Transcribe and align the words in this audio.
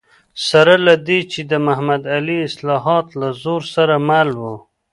سره 0.47 0.73
له 0.87 0.93
دې 1.07 1.19
چې 1.31 1.41
د 1.51 1.53
محمد 1.65 2.03
علي 2.15 2.37
اصلاحات 2.49 3.07
له 3.19 3.27
زور 3.43 3.61
سره 3.75 3.95
مل 4.07 4.29
و. 4.39 4.43